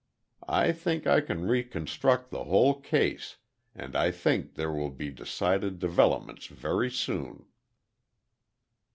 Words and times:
I 0.49 0.71
think 0.71 1.05
I 1.05 1.21
can 1.21 1.45
reconstruct 1.45 2.31
the 2.31 2.45
whole 2.45 2.81
case, 2.81 3.37
and 3.75 3.95
I 3.95 4.09
think 4.09 4.55
there 4.55 4.71
will 4.71 4.89
be 4.89 5.11
decided 5.11 5.77
developments 5.77 6.47
very 6.47 6.89
soon." 6.89 7.45